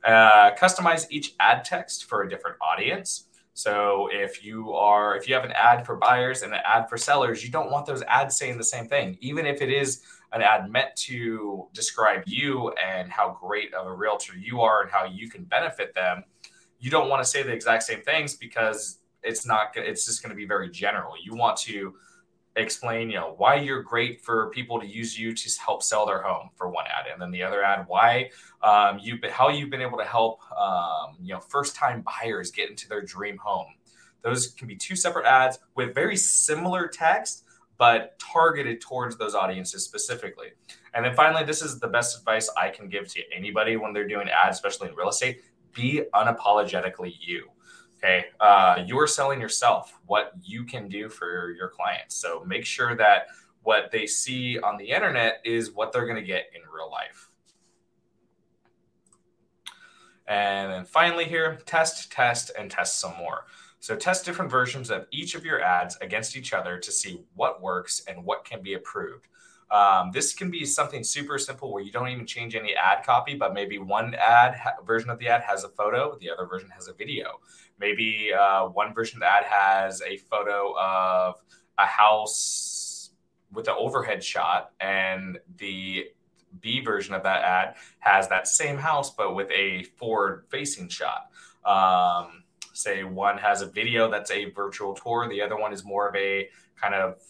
Uh, 0.06 0.52
customize 0.56 1.06
each 1.10 1.34
ad 1.40 1.66
text 1.66 2.06
for 2.06 2.24
a 2.24 2.30
different 2.30 2.56
audience. 2.62 3.26
So 3.56 4.10
if 4.12 4.44
you 4.44 4.74
are 4.74 5.16
if 5.16 5.30
you 5.30 5.34
have 5.34 5.46
an 5.46 5.54
ad 5.54 5.86
for 5.86 5.96
buyers 5.96 6.44
and 6.44 6.54
an 6.54 6.60
ad 6.66 6.90
for 6.90 6.98
sellers, 6.98 7.44
you 7.44 7.50
don't 7.50 7.72
want 7.72 7.86
those 7.86 8.04
ads 8.04 8.38
saying 8.38 8.58
the 8.58 8.66
same 8.66 8.88
thing. 8.88 9.18
Even 9.22 9.46
if 9.46 9.62
it 9.62 9.72
is 9.72 10.02
an 10.34 10.42
ad 10.42 10.70
meant 10.70 10.94
to 10.98 11.66
describe 11.72 12.24
you 12.26 12.72
and 12.72 13.10
how 13.10 13.38
great 13.40 13.74
of 13.74 13.88
a 13.88 13.94
realtor 13.94 14.34
you 14.38 14.60
are 14.60 14.82
and 14.82 14.92
how 14.92 15.06
you 15.06 15.30
can 15.30 15.46
benefit 15.46 15.96
them, 15.96 16.26
you 16.80 16.92
don't 16.92 17.08
want 17.08 17.24
to 17.24 17.30
say 17.30 17.44
the 17.44 17.54
exact 17.54 17.84
same 17.84 18.02
things 18.02 18.36
because 18.36 19.00
it's 19.24 19.46
not 19.46 19.72
it's 19.78 20.06
just 20.06 20.22
going 20.22 20.32
to 20.32 20.36
be 20.36 20.46
very 20.46 20.70
general. 20.70 21.14
You 21.24 21.34
want 21.34 21.56
to 21.60 21.96
explain, 22.56 23.10
you 23.10 23.18
know, 23.18 23.34
why 23.38 23.56
you're 23.56 23.84
great 23.84 24.22
for 24.22 24.50
people 24.52 24.80
to 24.80 24.88
use 24.88 25.18
you 25.18 25.34
to 25.34 25.60
help 25.60 25.84
sell 25.84 26.06
their 26.06 26.22
home 26.22 26.50
for 26.56 26.70
one 26.70 26.86
ad, 26.88 27.06
and 27.12 27.22
then 27.22 27.32
the 27.32 27.44
other 27.44 27.64
ad, 27.64 27.86
why 27.88 28.30
um, 28.64 29.00
been, 29.22 29.32
how 29.32 29.50
you've 29.50 29.70
been 29.70 29.82
able 29.82 29.98
to 29.98 30.06
help, 30.06 30.40
um, 30.58 31.18
you 31.22 31.34
know, 31.34 31.40
first 31.40 31.76
time 31.76 32.04
buyers 32.04 32.52
get 32.52 32.70
into 32.70 32.88
their 32.88 33.02
dream 33.02 33.38
home. 33.38 33.68
Those 34.22 34.48
can 34.48 34.68
be 34.68 34.76
two 34.76 34.96
separate 34.96 35.26
ads 35.26 35.60
with 35.76 35.94
very 35.94 36.18
similar 36.18 36.88
text, 36.88 37.44
but 37.78 38.18
targeted 38.20 38.82
towards 38.82 39.18
those 39.18 39.36
audiences 39.36 39.84
specifically. 39.84 40.48
And 40.94 41.06
then 41.06 41.14
finally, 41.14 41.44
this 41.44 41.62
is 41.62 41.80
the 41.80 41.90
best 41.90 42.18
advice 42.18 42.50
I 42.58 42.70
can 42.70 42.88
give 42.88 43.08
to 43.10 43.22
anybody 43.36 43.76
when 43.76 43.92
they're 43.94 44.08
doing 44.08 44.30
ads, 44.30 44.58
especially 44.58 44.90
in 44.90 44.96
real 44.96 45.10
estate: 45.10 45.42
be 45.74 46.04
unapologetically 46.14 47.14
you. 47.20 47.50
Okay. 47.98 48.26
Uh, 48.46 48.84
you're 48.86 49.08
selling 49.08 49.42
yourself 49.42 50.00
what 50.06 50.34
you 50.44 50.64
can 50.64 50.88
do 50.88 51.10
for 51.10 51.50
your 51.58 51.68
clients. 51.68 52.14
So 52.16 52.44
make 52.46 52.64
sure 52.64 52.96
that 52.96 53.30
what 53.64 53.90
they 53.92 54.06
see 54.06 54.60
on 54.60 54.78
the 54.78 54.86
internet 54.86 55.40
is 55.44 55.72
what 55.72 55.92
they're 55.92 56.06
going 56.06 56.24
to 56.24 56.32
get 56.36 56.52
in 56.54 56.62
real 56.72 56.92
life. 56.92 57.32
And 60.28 60.72
then 60.72 60.86
finally, 60.86 61.26
here, 61.26 61.58
test, 61.66 62.12
test, 62.12 62.52
and 62.56 62.70
test 62.70 63.00
some 63.00 63.18
more. 63.18 63.46
So 63.80 63.96
test 63.96 64.26
different 64.26 64.52
versions 64.52 64.92
of 64.92 65.08
each 65.10 65.34
of 65.34 65.44
your 65.44 65.60
ads 65.60 65.98
against 66.02 66.38
each 66.38 66.54
other 66.54 66.78
to 66.78 66.92
see 66.92 67.24
what 67.34 67.64
works 67.64 68.04
and 68.08 68.24
what 68.24 68.46
can 68.46 68.62
be 68.62 68.76
approved. 68.76 69.28
Um, 69.72 70.12
this 70.14 70.36
can 70.36 70.52
be 70.52 70.64
something 70.66 71.04
super 71.04 71.40
simple 71.40 71.74
where 71.74 71.82
you 71.82 71.92
don't 71.92 72.10
even 72.10 72.28
change 72.28 72.56
any 72.56 72.76
ad 72.76 73.04
copy, 73.04 73.34
but 73.34 73.54
maybe 73.54 73.80
one 73.80 74.14
ad 74.14 74.56
ha- 74.56 74.76
version 74.86 75.10
of 75.10 75.18
the 75.18 75.28
ad 75.28 75.42
has 75.42 75.64
a 75.64 75.70
photo, 75.70 76.16
the 76.22 76.30
other 76.30 76.46
version 76.46 76.70
has 76.70 76.88
a 76.88 76.94
video. 76.94 77.40
Maybe 77.80 78.32
uh, 78.34 78.68
one 78.68 78.94
version 78.94 79.18
of 79.18 79.22
the 79.22 79.32
ad 79.32 79.46
has 79.46 80.02
a 80.02 80.18
photo 80.18 80.74
of 80.80 81.42
a 81.78 81.86
house 81.86 83.12
with 83.52 83.68
an 83.68 83.76
overhead 83.78 84.24
shot, 84.24 84.72
and 84.80 85.40
the 85.58 86.06
B 86.62 86.82
version 86.82 87.14
of 87.14 87.24
that 87.24 87.44
ad 87.44 87.76
has 88.00 88.28
that 88.30 88.48
same 88.48 88.78
house 88.78 89.14
but 89.14 89.36
with 89.36 89.50
a 89.52 89.84
forward 89.84 90.46
facing 90.50 90.90
shot. 90.90 91.30
Um, 91.66 92.44
say 92.74 93.04
one 93.04 93.38
has 93.38 93.62
a 93.62 93.66
video 93.66 94.10
that's 94.10 94.32
a 94.32 94.46
virtual 94.52 94.94
tour, 94.94 95.28
the 95.28 95.42
other 95.42 95.58
one 95.58 95.74
is 95.74 95.84
more 95.84 96.08
of 96.08 96.16
a 96.16 96.50
kind 96.76 96.94
of 96.94 97.22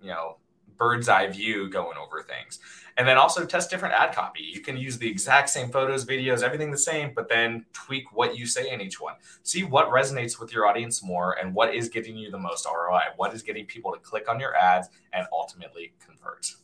you 0.00 0.08
know 0.08 0.36
bird's 0.76 1.08
eye 1.08 1.28
view 1.28 1.68
going 1.70 1.96
over 1.96 2.22
things. 2.22 2.58
And 2.96 3.08
then 3.08 3.16
also 3.16 3.44
test 3.44 3.70
different 3.70 3.94
ad 3.94 4.14
copy. 4.14 4.42
You 4.42 4.60
can 4.60 4.76
use 4.76 4.98
the 4.98 5.08
exact 5.08 5.48
same 5.48 5.70
photos, 5.70 6.04
videos, 6.04 6.42
everything 6.42 6.70
the 6.70 6.78
same, 6.78 7.12
but 7.14 7.28
then 7.28 7.64
tweak 7.72 8.12
what 8.12 8.36
you 8.36 8.46
say 8.46 8.70
in 8.70 8.80
each 8.80 9.00
one. 9.00 9.14
See 9.42 9.62
what 9.62 9.88
resonates 9.88 10.38
with 10.38 10.52
your 10.52 10.66
audience 10.66 11.02
more 11.02 11.38
and 11.38 11.54
what 11.54 11.74
is 11.74 11.88
getting 11.88 12.16
you 12.16 12.30
the 12.30 12.38
most 12.38 12.66
ROI. 12.66 13.00
What 13.16 13.34
is 13.34 13.42
getting 13.42 13.66
people 13.66 13.92
to 13.92 13.98
click 13.98 14.28
on 14.28 14.38
your 14.38 14.54
ads 14.54 14.88
and 15.12 15.26
ultimately 15.32 15.94
convert. 16.04 16.54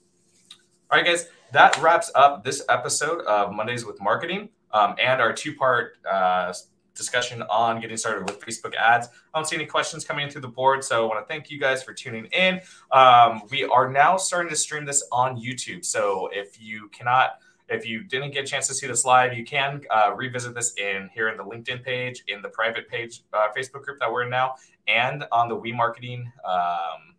All 0.91 0.99
right, 0.99 1.05
guys, 1.05 1.29
that 1.53 1.81
wraps 1.83 2.11
up 2.15 2.45
this 2.45 2.63
episode 2.69 3.21
of 3.27 3.53
Mondays 3.53 3.85
with 3.85 4.01
Marketing 4.01 4.49
um, 4.73 4.95
and 4.99 5.21
our 5.21 5.33
two 5.33 5.55
part 5.55 5.99
uh, 6.11 6.53
discussion 6.99 7.43
on 7.45 7.81
getting 7.81 7.97
started 7.97 8.29
with 8.29 8.39
Facebook 8.41 8.75
ads. 8.75 9.09
I 9.33 9.39
don't 9.39 9.49
see 9.49 9.57
any 9.57 9.65
questions 9.65 10.05
coming 10.05 10.27
in 10.27 10.31
through 10.31 10.43
the 10.43 10.49
board, 10.49 10.85
so 10.85 11.05
I 11.05 11.09
want 11.09 11.27
to 11.27 11.33
thank 11.33 11.51
you 11.51 11.59
guys 11.59 11.83
for 11.83 11.95
tuning 11.95 12.27
in. 12.27 12.61
Um, 12.93 13.43
we 13.51 13.65
are 13.65 13.91
now 13.91 14.19
starting 14.19 14.51
to 14.51 14.57
stream 14.57 14.85
this 14.85 15.03
on 15.11 15.41
YouTube, 15.41 15.85
so 15.85 16.29
if 16.33 16.61
you 16.61 16.89
cannot. 16.89 17.39
If 17.71 17.87
you 17.87 18.03
didn't 18.03 18.31
get 18.31 18.45
a 18.45 18.47
chance 18.47 18.67
to 18.69 18.75
see 18.75 18.87
this 18.87 19.05
live, 19.05 19.35
you 19.35 19.45
can 19.45 19.83
uh, 19.91 20.13
revisit 20.17 20.55
this 20.55 20.73
in 20.79 21.11
here 21.13 21.29
in 21.29 21.37
the 21.37 21.45
LinkedIn 21.45 21.85
page, 21.85 22.25
in 22.27 22.41
the 22.41 22.49
private 22.49 22.89
page, 22.89 23.25
uh, 23.35 23.49
Facebook 23.55 23.83
group 23.83 23.99
that 24.01 24.11
we're 24.11 24.23
in 24.23 24.31
now, 24.31 24.55
and 24.87 25.25
on 25.33 25.51
the 25.51 25.55
WHE 25.55 25.73
Marketing 25.73 26.33
um, 26.47 27.15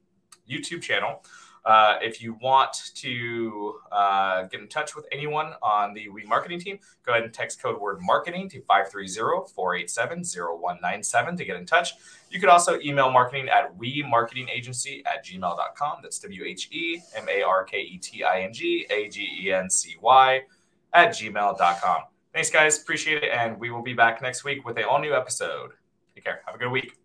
YouTube 0.49 0.81
channel. 0.81 1.23
Uh, 1.65 1.97
if 2.01 2.21
you 2.21 2.37
want 2.41 2.91
to 2.95 3.75
uh, 3.91 4.43
get 4.43 4.59
in 4.59 4.67
touch 4.67 4.95
with 4.95 5.05
anyone 5.11 5.53
on 5.61 5.93
the 5.93 6.07
WHE 6.09 6.25
Marketing 6.25 6.59
team, 6.59 6.79
go 7.05 7.11
ahead 7.11 7.23
and 7.23 7.33
text 7.33 7.61
code 7.61 7.79
word 7.79 7.99
marketing 8.01 8.49
to 8.49 8.61
530 8.61 9.53
487 9.53 10.23
0197 10.23 11.37
to 11.37 11.45
get 11.45 11.55
in 11.55 11.65
touch. 11.65 11.93
You 12.29 12.39
could 12.39 12.49
also 12.49 12.79
email 12.79 13.11
marketing 13.11 13.49
at 13.49 13.75
we 13.77 14.03
marketing 14.07 14.49
agency 14.53 15.03
at 15.05 15.25
gmail.com. 15.25 15.99
That's 16.01 16.19
W 16.19 16.43
H 16.43 16.69
E 16.71 17.01
M 17.15 17.27
A 17.29 17.41
R 17.41 17.63
K 17.63 17.81
E 17.81 17.97
T 17.97 18.23
I 18.23 18.41
N 18.41 18.53
G 18.53 18.85
A 18.89 19.09
G 19.09 19.27
E 19.41 19.51
N 19.51 19.69
C 19.69 19.95
Y 20.01 20.41
at 20.93 21.09
gmail.com. 21.09 22.03
Thanks, 22.33 22.49
guys. 22.49 22.81
Appreciate 22.81 23.23
it. 23.23 23.31
And 23.31 23.59
we 23.59 23.71
will 23.71 23.81
be 23.81 23.93
back 23.93 24.21
next 24.21 24.43
week 24.43 24.65
with 24.65 24.77
a 24.77 24.87
all 24.87 24.99
new 24.99 25.13
episode. 25.13 25.71
Take 26.15 26.25
care. 26.25 26.41
Have 26.45 26.55
a 26.55 26.59
good 26.59 26.71
week. 26.71 26.98